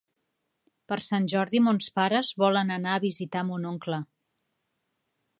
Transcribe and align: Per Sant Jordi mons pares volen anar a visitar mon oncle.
Per 0.91 0.95
Sant 1.07 1.25
Jordi 1.33 1.59
mons 1.65 1.89
pares 1.99 2.31
volen 2.43 2.73
anar 2.77 2.95
a 2.95 3.01
visitar 3.03 3.43
mon 3.51 3.67
oncle. 3.73 4.01